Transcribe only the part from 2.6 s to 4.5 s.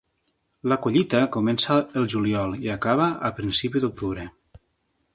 i acaba a principi d'octubre.